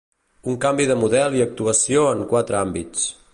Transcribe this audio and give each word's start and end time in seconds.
Un 0.53 0.55
canvi 0.63 0.87
de 0.91 0.95
model 1.01 1.37
i 1.39 1.43
actuació 1.45 2.07
en 2.15 2.25
quatre 2.33 2.59
àmbits. 2.63 3.07